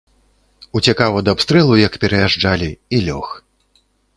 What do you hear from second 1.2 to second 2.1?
ад абстрэлу, як